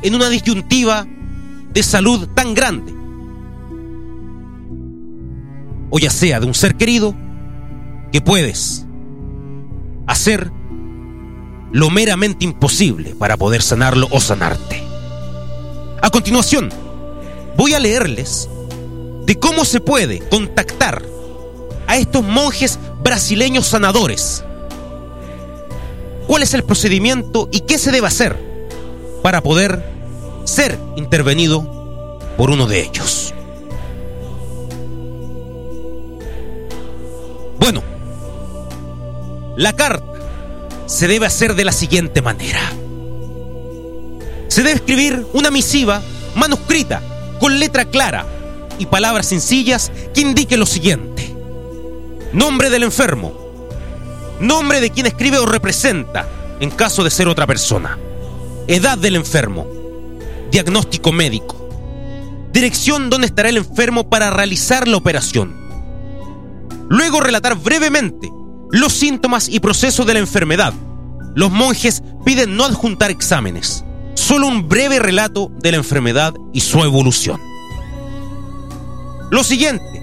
en 0.00 0.14
una 0.14 0.30
disyuntiva 0.30 1.06
de 1.74 1.82
salud 1.82 2.26
tan 2.28 2.54
grande. 2.54 2.99
O 5.90 5.98
ya 5.98 6.10
sea 6.10 6.40
de 6.40 6.46
un 6.46 6.54
ser 6.54 6.76
querido 6.76 7.14
que 8.12 8.20
puedes 8.20 8.86
hacer 10.06 10.50
lo 11.72 11.90
meramente 11.90 12.44
imposible 12.44 13.14
para 13.14 13.36
poder 13.36 13.62
sanarlo 13.62 14.08
o 14.10 14.20
sanarte. 14.20 14.82
A 16.02 16.10
continuación, 16.10 16.70
voy 17.56 17.74
a 17.74 17.78
leerles 17.78 18.48
de 19.26 19.38
cómo 19.38 19.64
se 19.64 19.80
puede 19.80 20.18
contactar 20.28 21.02
a 21.86 21.96
estos 21.96 22.24
monjes 22.24 22.78
brasileños 23.02 23.66
sanadores. 23.66 24.44
¿Cuál 26.26 26.42
es 26.42 26.54
el 26.54 26.64
procedimiento 26.64 27.48
y 27.52 27.60
qué 27.60 27.78
se 27.78 27.92
debe 27.92 28.06
hacer 28.06 28.36
para 29.22 29.42
poder 29.42 29.84
ser 30.44 30.78
intervenido 30.96 32.18
por 32.36 32.50
uno 32.50 32.66
de 32.66 32.82
ellos? 32.82 33.29
La 39.56 39.74
carta 39.74 40.04
se 40.86 41.06
debe 41.06 41.26
hacer 41.26 41.54
de 41.54 41.64
la 41.64 41.72
siguiente 41.72 42.22
manera. 42.22 42.60
Se 44.48 44.62
debe 44.62 44.76
escribir 44.76 45.26
una 45.32 45.50
misiva 45.50 46.02
manuscrita 46.34 47.00
con 47.38 47.60
letra 47.60 47.84
clara 47.84 48.26
y 48.78 48.86
palabras 48.86 49.26
sencillas 49.26 49.92
que 50.12 50.20
indique 50.20 50.56
lo 50.56 50.66
siguiente. 50.66 51.34
Nombre 52.32 52.70
del 52.70 52.82
enfermo. 52.82 53.32
Nombre 54.40 54.80
de 54.80 54.90
quien 54.90 55.06
escribe 55.06 55.38
o 55.38 55.46
representa 55.46 56.28
en 56.58 56.70
caso 56.70 57.04
de 57.04 57.10
ser 57.10 57.28
otra 57.28 57.46
persona. 57.46 57.98
Edad 58.66 58.98
del 58.98 59.16
enfermo. 59.16 59.66
Diagnóstico 60.50 61.12
médico. 61.12 61.56
Dirección 62.52 63.10
donde 63.10 63.28
estará 63.28 63.48
el 63.48 63.58
enfermo 63.58 64.08
para 64.08 64.30
realizar 64.30 64.88
la 64.88 64.96
operación. 64.96 65.54
Luego 66.88 67.20
relatar 67.20 67.56
brevemente 67.56 68.32
los 68.72 68.92
síntomas 68.92 69.48
y 69.48 69.60
procesos 69.60 70.06
de 70.06 70.14
la 70.14 70.20
enfermedad. 70.20 70.72
Los 71.34 71.50
monjes 71.50 72.02
piden 72.24 72.56
no 72.56 72.64
adjuntar 72.64 73.10
exámenes, 73.10 73.84
solo 74.14 74.46
un 74.46 74.68
breve 74.68 74.98
relato 74.98 75.50
de 75.60 75.72
la 75.72 75.78
enfermedad 75.78 76.34
y 76.52 76.60
su 76.60 76.82
evolución. 76.82 77.40
Lo 79.30 79.44
siguiente 79.44 80.02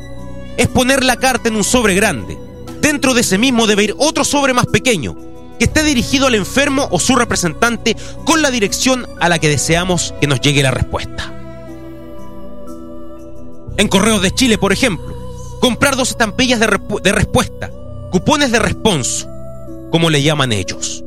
es 0.57 0.67
poner 0.67 1.03
la 1.03 1.17
carta 1.17 1.49
en 1.49 1.55
un 1.55 1.63
sobre 1.63 1.95
grande. 1.95 2.37
Dentro 2.81 3.13
de 3.13 3.21
ese 3.21 3.37
mismo 3.37 3.67
debe 3.67 3.85
ir 3.85 3.95
otro 3.97 4.23
sobre 4.23 4.53
más 4.53 4.67
pequeño, 4.67 5.15
que 5.59 5.65
esté 5.65 5.83
dirigido 5.83 6.27
al 6.27 6.35
enfermo 6.35 6.87
o 6.91 6.99
su 6.99 7.15
representante 7.15 7.95
con 8.25 8.41
la 8.41 8.51
dirección 8.51 9.07
a 9.19 9.29
la 9.29 9.39
que 9.39 9.49
deseamos 9.49 10.13
que 10.21 10.27
nos 10.27 10.39
llegue 10.39 10.63
la 10.63 10.71
respuesta. 10.71 11.33
En 13.77 13.87
Correos 13.87 14.21
de 14.21 14.31
Chile, 14.31 14.57
por 14.57 14.73
ejemplo, 14.73 15.15
comprar 15.59 15.95
dos 15.95 16.11
estampillas 16.11 16.59
de, 16.59 16.79
de 17.03 17.11
respuesta, 17.11 17.69
cupones 18.11 18.51
de 18.51 18.59
responso, 18.59 19.29
como 19.91 20.09
le 20.09 20.23
llaman 20.23 20.51
ellos. 20.51 21.03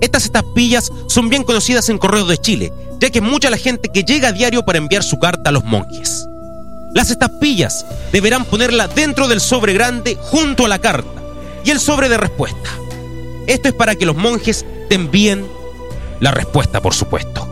Estas 0.00 0.24
estampillas 0.24 0.90
son 1.08 1.28
bien 1.28 1.44
conocidas 1.44 1.88
en 1.88 1.98
Correos 1.98 2.28
de 2.28 2.38
Chile, 2.38 2.72
ya 3.00 3.10
que 3.10 3.20
mucha 3.20 3.50
la 3.50 3.58
gente 3.58 3.90
que 3.92 4.04
llega 4.04 4.28
a 4.28 4.32
diario 4.32 4.64
para 4.64 4.78
enviar 4.78 5.02
su 5.02 5.18
carta 5.18 5.50
a 5.50 5.52
los 5.52 5.64
monjes. 5.64 6.26
Las 6.94 7.10
estampillas 7.10 7.84
deberán 8.12 8.44
ponerla 8.44 8.88
dentro 8.88 9.28
del 9.28 9.40
sobre 9.40 9.74
grande 9.74 10.16
junto 10.20 10.64
a 10.64 10.68
la 10.68 10.80
carta 10.80 11.22
y 11.64 11.70
el 11.70 11.80
sobre 11.80 12.08
de 12.08 12.16
respuesta. 12.16 12.70
Esto 13.46 13.68
es 13.68 13.74
para 13.74 13.94
que 13.94 14.06
los 14.06 14.16
monjes 14.16 14.64
te 14.88 14.94
envíen 14.94 15.46
la 16.20 16.30
respuesta, 16.30 16.80
por 16.80 16.94
supuesto. 16.94 17.46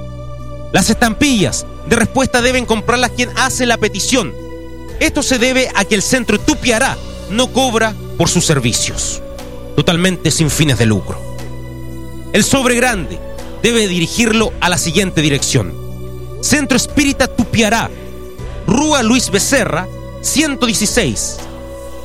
Las 0.73 0.91
estampillas 0.91 1.67
de 1.89 1.97
respuesta 1.97 2.43
deben 2.43 2.67
comprarlas 2.67 3.13
quien 3.13 3.31
hace 3.37 3.67
la 3.67 3.79
petición. 3.79 4.35
Esto 5.01 5.23
se 5.23 5.39
debe 5.39 5.71
a 5.75 5.85
que 5.85 5.95
el 5.95 6.03
centro 6.03 6.39
Tupiará 6.39 6.97
no 7.31 7.53
cobra 7.53 7.95
por 8.19 8.29
sus 8.29 8.45
servicios, 8.45 9.23
totalmente 9.77 10.31
sin 10.31 10.51
fines 10.51 10.79
de 10.79 10.85
lucro. 10.85 11.19
El 12.35 12.45
sobre 12.45 12.75
grande 12.75 13.19
debe 13.63 13.89
dirigirlo 13.89 14.53
a 14.61 14.69
la 14.69 14.77
siguiente 14.77 15.23
dirección. 15.23 15.73
Centro 16.43 16.77
Espírita 16.77 17.29
Tupiará, 17.29 17.89
Rúa 18.67 19.03
Luis 19.03 19.31
Becerra, 19.31 19.89
116. 20.21 21.39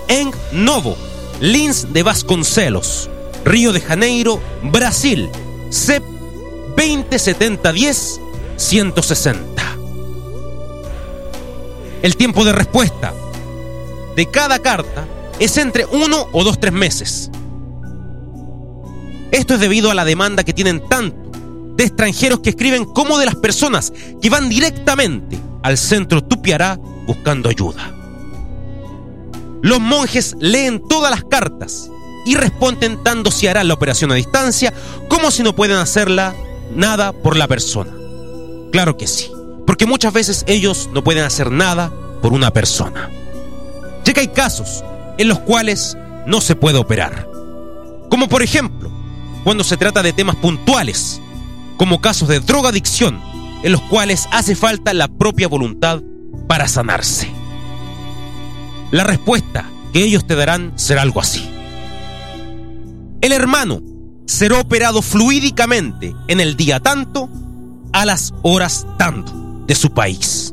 En 0.08 0.32
Novo, 0.54 0.96
Lins 1.42 1.92
de 1.92 2.04
Vasconcelos, 2.04 3.10
Río 3.44 3.74
de 3.74 3.82
Janeiro, 3.82 4.40
Brasil, 4.62 5.30
CEP 5.70 6.04
207010 6.78 8.22
160. 8.56 9.78
El 12.02 12.18
tiempo 12.18 12.44
de 12.46 12.54
respuesta 12.54 13.14
de 14.16 14.26
cada 14.28 14.60
carta 14.60 15.06
es 15.44 15.58
entre 15.58 15.86
uno 15.86 16.30
o 16.32 16.46
dos 16.46 16.58
tres 16.58 16.72
meses. 16.72 17.30
Esto 19.32 19.56
es 19.56 19.60
debido 19.60 19.92
a 19.92 19.94
la 19.94 20.06
demanda 20.06 20.46
que 20.46 20.54
tienen 20.54 20.88
tanto 20.88 21.32
de 21.76 21.84
extranjeros 21.84 22.40
que 22.40 22.52
escriben 22.52 22.86
como 22.86 23.18
de 23.18 23.26
las 23.26 23.36
personas 23.36 23.92
que 24.22 24.30
van 24.30 24.48
directamente 24.48 25.38
al 25.62 25.78
centro 25.78 26.24
Tupiará 26.24 26.80
buscando 27.06 27.50
ayuda. 27.50 27.94
Los 29.62 29.82
monjes 29.82 30.38
leen 30.40 30.82
todas 30.88 31.12
las 31.12 31.26
cartas 31.26 31.90
y 32.26 32.36
responden 32.36 33.04
tanto 33.04 33.30
si 33.30 33.48
harán 33.48 33.68
la 33.68 33.74
operación 33.74 34.14
a 34.14 34.16
distancia 34.16 34.74
como 35.10 35.30
si 35.30 35.44
no 35.44 35.54
pueden 35.56 35.76
hacerla 35.76 36.34
nada 36.74 37.12
por 37.12 37.36
la 37.36 37.50
persona. 37.50 37.92
Claro 38.72 38.96
que 38.96 39.08
sí, 39.08 39.30
porque 39.68 39.86
muchas 39.86 40.14
veces 40.14 40.46
ellos 40.48 40.90
no 40.94 41.04
pueden 41.04 41.26
hacer 41.26 41.52
nada 41.52 41.92
por 42.22 42.32
una 42.32 42.54
persona. 42.54 43.10
Ya 44.06 44.14
que 44.14 44.22
hay 44.22 44.28
casos 44.30 44.86
en 45.18 45.28
los 45.28 45.40
cuales 45.40 45.98
no 46.26 46.42
se 46.42 46.56
puede 46.56 46.78
operar. 46.78 47.28
Como 48.10 48.28
por 48.28 48.44
ejemplo, 48.44 48.92
cuando 49.44 49.64
se 49.64 49.78
trata 49.78 50.02
de 50.02 50.14
temas 50.14 50.36
puntuales, 50.36 51.22
como 51.78 52.02
casos 52.02 52.28
de 52.28 52.40
drogadicción, 52.40 53.20
en 53.64 53.72
los 53.72 53.82
cuales 53.82 54.28
hace 54.32 54.56
falta 54.56 54.94
la 54.94 55.08
propia 55.08 55.48
voluntad 55.48 56.02
para 56.48 56.68
sanarse. 56.68 57.30
La 58.92 59.04
respuesta 59.04 59.70
que 59.92 60.04
ellos 60.04 60.26
te 60.28 60.36
darán 60.36 60.74
será 60.76 61.02
algo 61.02 61.20
así. 61.20 61.50
El 63.22 63.32
hermano 63.32 63.82
será 64.26 64.60
operado 64.60 65.02
fluídicamente 65.02 66.16
en 66.28 66.40
el 66.40 66.56
día 66.56 66.80
tanto, 66.80 67.30
a 67.92 68.06
las 68.06 68.34
horas 68.42 68.86
tanto 68.98 69.32
de 69.66 69.76
su 69.76 69.92
país. 69.94 70.53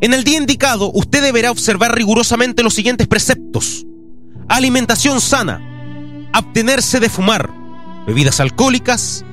En 0.00 0.12
el 0.12 0.24
día 0.24 0.38
indicado, 0.38 0.90
usted 0.92 1.22
deberá 1.22 1.50
observar 1.50 1.94
rigurosamente 1.94 2.62
los 2.62 2.74
siguientes 2.74 3.06
preceptos. 3.06 3.86
Alimentación 4.48 5.20
sana, 5.20 5.60
abstenerse 6.32 7.00
de 7.00 7.08
fumar, 7.08 7.50
bebidas 8.06 8.40
alcohólicas 8.40 9.24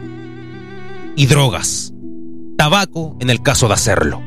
y 1.15 1.26
drogas, 1.26 1.93
tabaco 2.58 3.17
en 3.19 3.30
el 3.30 3.41
caso 3.41 3.67
de 3.67 3.74
hacerlo. 3.74 4.21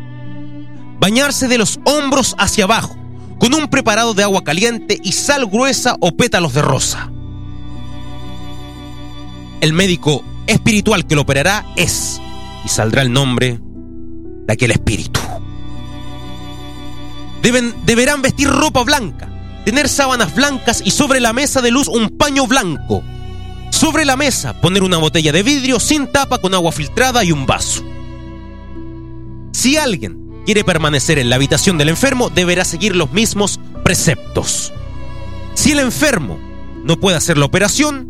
Bañarse 1.00 1.48
de 1.48 1.58
los 1.58 1.80
hombros 1.84 2.34
hacia 2.38 2.64
abajo 2.64 2.96
con 3.38 3.54
un 3.54 3.68
preparado 3.68 4.14
de 4.14 4.22
agua 4.22 4.44
caliente 4.44 4.98
y 5.02 5.12
sal 5.12 5.46
gruesa 5.46 5.96
o 6.00 6.16
pétalos 6.16 6.54
de 6.54 6.62
rosa. 6.62 7.10
El 9.60 9.72
médico 9.72 10.22
espiritual 10.46 11.06
que 11.06 11.14
lo 11.14 11.22
operará 11.22 11.64
es, 11.76 12.20
y 12.64 12.68
saldrá 12.68 13.02
el 13.02 13.12
nombre 13.12 13.60
de 14.46 14.52
aquel 14.52 14.70
espíritu. 14.70 15.13
Deben, 17.44 17.74
deberán 17.84 18.22
vestir 18.22 18.48
ropa 18.48 18.82
blanca, 18.84 19.28
tener 19.66 19.90
sábanas 19.90 20.34
blancas 20.34 20.82
y 20.82 20.90
sobre 20.90 21.20
la 21.20 21.34
mesa 21.34 21.60
de 21.60 21.70
luz 21.70 21.88
un 21.88 22.08
paño 22.08 22.46
blanco. 22.46 23.04
Sobre 23.70 24.06
la 24.06 24.16
mesa 24.16 24.58
poner 24.62 24.82
una 24.82 24.96
botella 24.96 25.30
de 25.30 25.42
vidrio 25.42 25.78
sin 25.78 26.06
tapa 26.06 26.38
con 26.38 26.54
agua 26.54 26.72
filtrada 26.72 27.22
y 27.22 27.32
un 27.32 27.44
vaso. 27.44 27.84
Si 29.52 29.76
alguien 29.76 30.42
quiere 30.46 30.64
permanecer 30.64 31.18
en 31.18 31.28
la 31.28 31.36
habitación 31.36 31.76
del 31.76 31.90
enfermo, 31.90 32.30
deberá 32.30 32.64
seguir 32.64 32.96
los 32.96 33.12
mismos 33.12 33.60
preceptos. 33.84 34.72
Si 35.52 35.72
el 35.72 35.80
enfermo 35.80 36.38
no 36.82 36.96
puede 36.98 37.18
hacer 37.18 37.36
la 37.36 37.44
operación, 37.44 38.08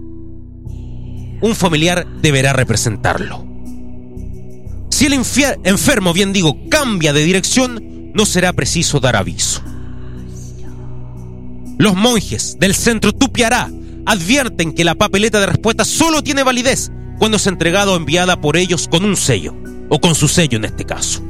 un 1.43 1.57
familiar 1.57 2.07
deberá 2.23 2.53
representarlo. 2.53 3.45
Si 4.91 5.07
el 5.07 5.13
enfermo, 5.13 6.13
bien 6.13 6.33
digo, 6.33 6.57
cambia 6.71 7.13
de 7.13 7.25
dirección, 7.25 7.94
no 8.15 8.25
será 8.25 8.53
preciso 8.53 9.01
dar 9.01 9.17
aviso. 9.17 9.63
Los 11.77 11.97
monjes 11.97 12.57
del 12.61 12.75
centro 12.75 13.13
Tupiará 13.13 13.71
advierten 14.07 14.73
que 14.73 14.85
la 14.85 14.95
papeleta 14.95 15.41
de 15.41 15.47
respuesta 15.47 15.85
solo 15.85 16.23
tiene 16.23 16.45
validez 16.45 16.93
cuando 17.19 17.37
es 17.37 17.47
entregada 17.47 17.93
o 17.93 17.97
enviada 17.97 18.41
por 18.41 18.57
ellos 18.57 18.89
con 18.89 19.05
un 19.05 19.17
sello, 19.17 19.55
o 19.89 20.01
con 20.01 20.15
su 20.15 20.29
sello 20.29 20.57
en 20.57 20.65
este 20.65 20.85
caso. 20.85 21.23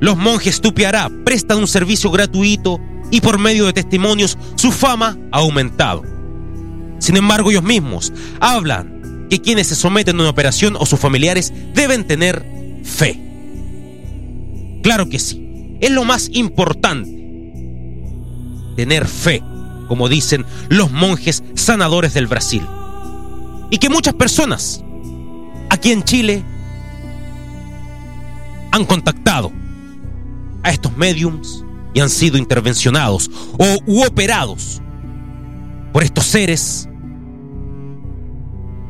Los 0.00 0.16
monjes 0.16 0.60
Tupiará 0.60 1.10
prestan 1.24 1.58
un 1.58 1.68
servicio 1.68 2.10
gratuito 2.10 2.80
y 3.10 3.20
por 3.20 3.38
medio 3.38 3.66
de 3.66 3.72
testimonios 3.74 4.38
su 4.56 4.72
fama 4.72 5.18
ha 5.30 5.38
aumentado. 5.38 6.02
Sin 6.98 7.16
embargo, 7.16 7.50
ellos 7.50 7.62
mismos 7.62 8.12
hablan 8.40 9.26
que 9.28 9.40
quienes 9.40 9.66
se 9.66 9.76
someten 9.76 10.16
a 10.16 10.22
una 10.22 10.30
operación 10.30 10.76
o 10.78 10.86
sus 10.86 10.98
familiares 10.98 11.52
deben 11.74 12.06
tener 12.06 12.44
fe. 12.84 13.31
Claro 14.82 15.08
que 15.08 15.18
sí, 15.18 15.78
es 15.80 15.90
lo 15.90 16.04
más 16.04 16.28
importante. 16.32 17.10
Tener 18.76 19.06
fe, 19.06 19.42
como 19.88 20.08
dicen 20.08 20.44
los 20.68 20.90
monjes 20.90 21.44
sanadores 21.54 22.14
del 22.14 22.26
Brasil. 22.26 22.66
Y 23.70 23.78
que 23.78 23.88
muchas 23.88 24.14
personas 24.14 24.82
aquí 25.70 25.92
en 25.92 26.02
Chile 26.02 26.44
han 28.72 28.84
contactado 28.84 29.52
a 30.62 30.70
estos 30.70 30.96
mediums 30.96 31.64
y 31.94 32.00
han 32.00 32.10
sido 32.10 32.38
intervencionados 32.38 33.30
o 33.58 33.78
u 33.86 34.02
operados 34.04 34.80
por 35.92 36.02
estos 36.02 36.24
seres 36.24 36.88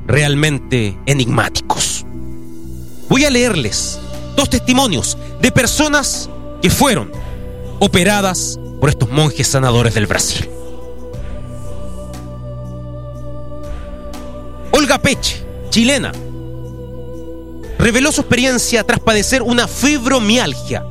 realmente 0.06 0.98
enigmáticos. 1.06 2.06
Voy 3.08 3.24
a 3.24 3.30
leerles 3.30 4.00
dos 4.34 4.50
testimonios 4.50 5.16
de 5.40 5.50
personas 5.50 6.28
que 6.60 6.70
fueron 6.70 7.12
operadas 7.80 8.58
por 8.80 8.90
estos 8.90 9.10
monjes 9.10 9.46
sanadores 9.46 9.94
del 9.94 10.06
Brasil. 10.06 10.48
Olga 14.70 14.98
Peche, 14.98 15.44
chilena, 15.70 16.12
reveló 17.78 18.12
su 18.12 18.20
experiencia 18.22 18.84
tras 18.84 19.00
padecer 19.00 19.42
una 19.42 19.68
fibromialgia. 19.68 20.84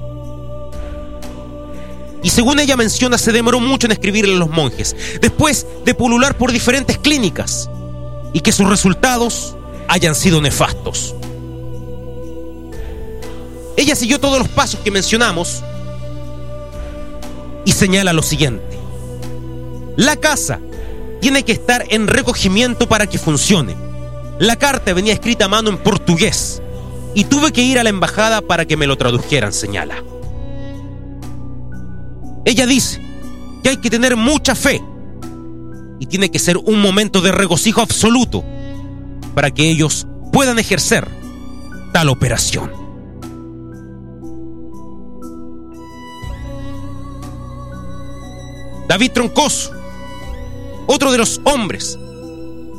Y 2.23 2.29
según 2.29 2.59
ella 2.59 2.77
menciona, 2.77 3.17
se 3.17 3.31
demoró 3.31 3.59
mucho 3.59 3.87
en 3.87 3.93
escribirle 3.93 4.35
a 4.35 4.37
los 4.37 4.49
monjes, 4.49 4.95
después 5.19 5.65
de 5.83 5.95
pulular 5.95 6.37
por 6.37 6.51
diferentes 6.51 6.97
clínicas 6.99 7.69
y 8.33 8.41
que 8.41 8.51
sus 8.51 8.69
resultados 8.69 9.55
hayan 9.87 10.13
sido 10.15 10.41
nefastos. 10.41 11.15
Ella 13.81 13.95
siguió 13.95 14.19
todos 14.19 14.37
los 14.37 14.47
pasos 14.47 14.79
que 14.81 14.91
mencionamos 14.91 15.63
y 17.65 17.71
señala 17.71 18.13
lo 18.13 18.21
siguiente. 18.21 18.77
La 19.97 20.17
casa 20.17 20.59
tiene 21.19 21.41
que 21.41 21.53
estar 21.53 21.85
en 21.89 22.05
recogimiento 22.05 22.87
para 22.87 23.07
que 23.07 23.17
funcione. 23.17 23.75
La 24.37 24.55
carta 24.57 24.93
venía 24.93 25.13
escrita 25.13 25.45
a 25.45 25.47
mano 25.47 25.71
en 25.71 25.79
portugués 25.79 26.61
y 27.15 27.23
tuve 27.23 27.51
que 27.51 27.63
ir 27.63 27.79
a 27.79 27.83
la 27.83 27.89
embajada 27.89 28.41
para 28.41 28.65
que 28.65 28.77
me 28.77 28.85
lo 28.85 28.99
tradujeran, 28.99 29.51
señala. 29.51 29.95
Ella 32.45 32.67
dice 32.67 33.01
que 33.63 33.69
hay 33.69 33.77
que 33.77 33.89
tener 33.89 34.15
mucha 34.15 34.53
fe 34.53 34.79
y 35.99 36.05
tiene 36.05 36.29
que 36.29 36.37
ser 36.37 36.57
un 36.57 36.79
momento 36.83 37.19
de 37.19 37.31
regocijo 37.31 37.81
absoluto 37.81 38.43
para 39.33 39.49
que 39.49 39.67
ellos 39.67 40.05
puedan 40.31 40.59
ejercer 40.59 41.07
tal 41.91 42.09
operación. 42.09 42.80
David 48.91 49.13
Troncoso, 49.13 49.71
otro 50.85 51.13
de 51.13 51.17
los 51.17 51.39
hombres 51.45 51.97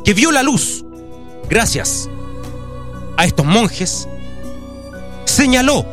que 0.04 0.12
vio 0.12 0.30
la 0.30 0.42
luz 0.42 0.84
gracias 1.48 2.06
a 3.16 3.24
estos 3.24 3.46
monjes, 3.46 4.06
señaló 5.24 5.86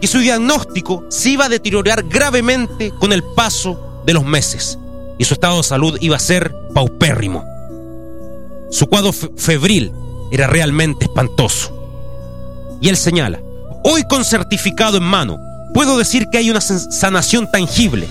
que 0.00 0.06
su 0.06 0.20
diagnóstico 0.20 1.04
se 1.08 1.30
iba 1.30 1.46
a 1.46 1.48
deteriorar 1.48 2.04
gravemente 2.04 2.92
con 3.00 3.12
el 3.12 3.24
paso 3.24 4.02
de 4.06 4.14
los 4.14 4.24
meses 4.24 4.78
y 5.18 5.24
su 5.24 5.34
estado 5.34 5.56
de 5.56 5.64
salud 5.64 5.98
iba 6.00 6.14
a 6.14 6.20
ser 6.20 6.54
paupérrimo. 6.72 7.44
Su 8.70 8.86
cuadro 8.86 9.12
febril 9.12 9.90
era 10.30 10.46
realmente 10.46 11.06
espantoso. 11.06 11.76
Y 12.80 12.88
él 12.88 12.96
señala, 12.96 13.40
hoy 13.82 14.04
con 14.04 14.24
certificado 14.24 14.98
en 14.98 15.02
mano, 15.02 15.40
puedo 15.74 15.98
decir 15.98 16.28
que 16.30 16.38
hay 16.38 16.50
una 16.52 16.60
sanación 16.60 17.50
tangible. 17.50 18.06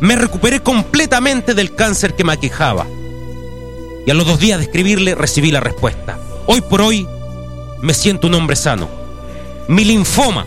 Me 0.00 0.16
recuperé 0.16 0.60
completamente 0.60 1.54
del 1.54 1.74
cáncer 1.74 2.14
que 2.14 2.24
me 2.24 2.34
aquejaba 2.34 2.86
Y 4.06 4.10
a 4.10 4.14
los 4.14 4.26
dos 4.26 4.38
días 4.38 4.58
de 4.58 4.64
escribirle 4.64 5.14
recibí 5.14 5.50
la 5.50 5.60
respuesta. 5.60 6.18
Hoy 6.46 6.60
por 6.60 6.82
hoy 6.82 7.08
me 7.80 7.94
siento 7.94 8.26
un 8.26 8.34
hombre 8.34 8.56
sano. 8.56 8.88
Mi 9.68 9.84
linfoma 9.84 10.46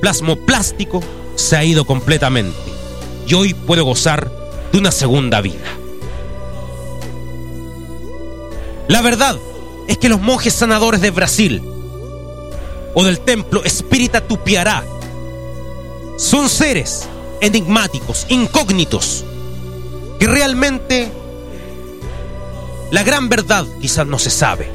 plasmoplástico 0.00 1.02
se 1.34 1.56
ha 1.56 1.64
ido 1.64 1.84
completamente 1.84 2.56
y 3.26 3.34
hoy 3.34 3.54
puedo 3.54 3.84
gozar 3.84 4.30
de 4.72 4.78
una 4.78 4.90
segunda 4.90 5.40
vida. 5.40 5.66
La 8.88 9.02
verdad 9.02 9.36
es 9.88 9.98
que 9.98 10.08
los 10.08 10.20
monjes 10.20 10.54
sanadores 10.54 11.00
de 11.00 11.10
Brasil 11.10 11.62
o 12.94 13.04
del 13.04 13.20
templo 13.20 13.62
Espírita 13.64 14.20
Tupiará 14.26 14.84
son 16.16 16.48
seres 16.48 17.08
enigmáticos, 17.40 18.26
incógnitos, 18.28 19.24
que 20.18 20.26
realmente 20.26 21.10
la 22.90 23.02
gran 23.02 23.28
verdad 23.28 23.66
quizás 23.80 24.06
no 24.06 24.18
se 24.18 24.30
sabe. 24.30 24.68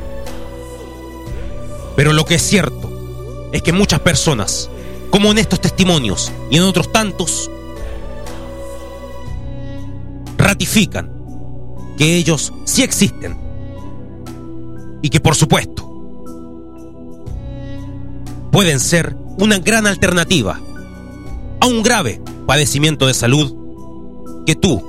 Pero 1.96 2.14
lo 2.14 2.26
que 2.26 2.36
es 2.36 2.42
cierto 2.42 3.50
es 3.52 3.62
que 3.62 3.72
muchas 3.72 4.00
personas, 4.00 4.70
como 5.10 5.32
en 5.32 5.38
estos 5.38 5.62
testimonios 5.62 6.32
y 6.50 6.58
en 6.58 6.64
otros 6.64 6.92
tantos, 6.92 7.50
ratifican 10.38 11.12
que 11.98 12.18
ellos 12.18 12.54
sí 12.66 12.84
existen 12.84 13.38
y 15.02 15.10
que 15.10 15.20
por 15.20 15.36
supuesto 15.36 15.86
pueden 18.52 18.80
ser 18.80 19.16
una 19.38 19.60
gran 19.60 19.88
alternativa 19.88 20.60
a 21.60 21.66
un 21.66 21.84
grave 21.84 22.22
padecimiento 22.46 23.08
de 23.08 23.14
salud 23.14 23.54
que 24.46 24.56
tú, 24.56 24.84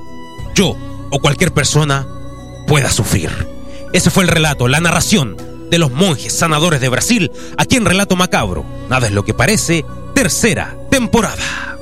yo 0.55 0.75
o 1.11 1.19
cualquier 1.19 1.53
persona 1.53 2.07
pueda 2.67 2.89
sufrir. 2.91 3.29
Ese 3.93 4.09
fue 4.09 4.23
el 4.23 4.29
relato, 4.29 4.67
la 4.67 4.79
narración 4.79 5.37
de 5.69 5.77
los 5.77 5.91
monjes 5.91 6.33
sanadores 6.33 6.81
de 6.81 6.89
Brasil, 6.89 7.31
aquí 7.57 7.75
en 7.75 7.85
Relato 7.85 8.15
Macabro. 8.15 8.65
Nada 8.89 9.07
es 9.07 9.13
lo 9.13 9.25
que 9.25 9.33
parece, 9.33 9.85
tercera 10.13 10.77
temporada. 10.89 11.77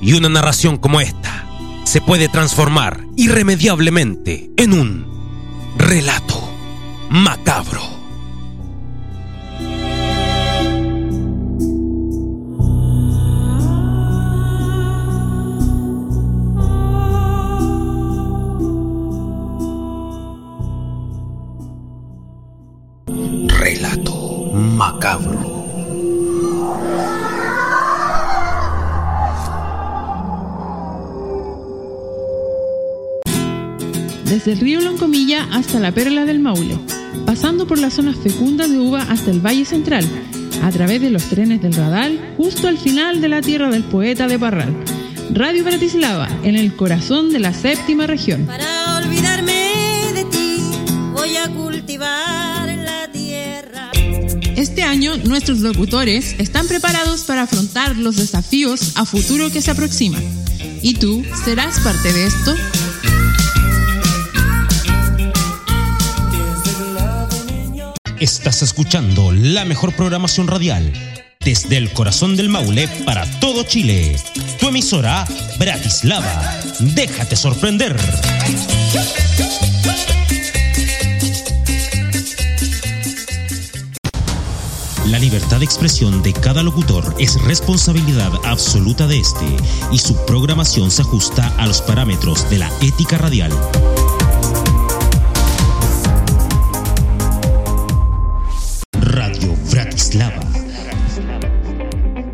Y 0.00 0.14
una 0.14 0.28
narración 0.28 0.78
como 0.78 1.00
esta 1.00 1.46
se 1.84 2.00
puede 2.00 2.28
transformar 2.28 3.04
irremediablemente 3.16 4.50
en 4.56 4.72
un 4.72 5.06
relato 5.76 6.47
macabro. 7.10 7.97
Las 37.88 37.94
zonas 37.94 38.16
fecundas 38.16 38.70
de 38.70 38.78
uva 38.78 39.00
hasta 39.08 39.30
el 39.30 39.40
Valle 39.40 39.64
Central, 39.64 40.04
a 40.62 40.70
través 40.70 41.00
de 41.00 41.08
los 41.08 41.22
trenes 41.22 41.62
del 41.62 41.72
Radal, 41.72 42.34
justo 42.36 42.68
al 42.68 42.76
final 42.76 43.22
de 43.22 43.28
la 43.28 43.40
tierra 43.40 43.70
del 43.70 43.82
poeta 43.82 44.28
de 44.28 44.38
Parral. 44.38 44.76
Radio 45.30 45.64
Bratislava, 45.64 46.28
en 46.42 46.54
el 46.54 46.76
corazón 46.76 47.32
de 47.32 47.38
la 47.38 47.54
séptima 47.54 48.06
región. 48.06 48.44
Para 48.44 48.98
olvidarme 48.98 50.12
de 50.12 50.24
ti, 50.24 50.60
voy 51.14 51.34
a 51.36 51.48
cultivar 51.48 52.68
la 52.76 53.10
tierra. 53.10 53.90
Este 54.54 54.82
año 54.82 55.16
nuestros 55.24 55.60
locutores 55.60 56.36
están 56.38 56.68
preparados 56.68 57.22
para 57.22 57.44
afrontar 57.44 57.96
los 57.96 58.16
desafíos 58.16 58.98
a 58.98 59.06
futuro 59.06 59.50
que 59.50 59.62
se 59.62 59.70
aproximan. 59.70 60.22
¿Y 60.82 60.92
tú 60.92 61.24
serás 61.42 61.80
parte 61.80 62.12
de 62.12 62.26
esto? 62.26 62.54
Estás 68.20 68.62
escuchando 68.62 69.30
la 69.30 69.64
mejor 69.64 69.94
programación 69.94 70.48
radial 70.48 70.92
desde 71.38 71.76
el 71.76 71.92
corazón 71.92 72.34
del 72.34 72.48
Maule 72.48 72.88
para 73.06 73.24
todo 73.38 73.62
Chile. 73.62 74.16
Tu 74.58 74.66
emisora 74.66 75.24
Bratislava. 75.56 76.60
Déjate 76.80 77.36
sorprender. 77.36 77.96
La 85.06 85.20
libertad 85.20 85.60
de 85.60 85.64
expresión 85.64 86.20
de 86.20 86.32
cada 86.32 86.64
locutor 86.64 87.14
es 87.20 87.40
responsabilidad 87.42 88.32
absoluta 88.44 89.06
de 89.06 89.20
este 89.20 89.46
y 89.92 89.98
su 89.98 90.16
programación 90.26 90.90
se 90.90 91.02
ajusta 91.02 91.54
a 91.56 91.68
los 91.68 91.82
parámetros 91.82 92.50
de 92.50 92.58
la 92.58 92.72
ética 92.82 93.16
radial. 93.16 93.52